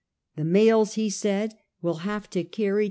[0.35, 2.79] 'The mails,' he said, 'will have to carry 1837.